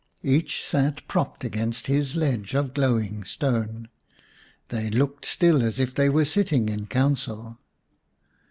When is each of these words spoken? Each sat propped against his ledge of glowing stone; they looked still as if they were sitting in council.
Each 0.23 0.63
sat 0.65 1.07
propped 1.07 1.43
against 1.43 1.85
his 1.85 2.15
ledge 2.15 2.55
of 2.55 2.73
glowing 2.73 3.23
stone; 3.23 3.87
they 4.69 4.89
looked 4.89 5.27
still 5.27 5.61
as 5.61 5.79
if 5.79 5.93
they 5.93 6.09
were 6.09 6.25
sitting 6.25 6.69
in 6.69 6.87
council. 6.87 7.59